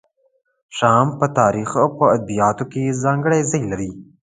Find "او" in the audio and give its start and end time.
1.83-1.89